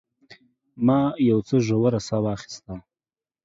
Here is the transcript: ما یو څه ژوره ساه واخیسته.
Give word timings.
ما 0.85 0.99
یو 1.29 1.39
څه 1.47 1.55
ژوره 1.67 1.99
ساه 2.07 2.21
واخیسته. 2.23 2.73